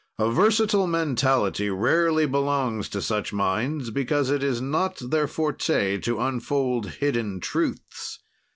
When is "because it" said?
3.91-4.41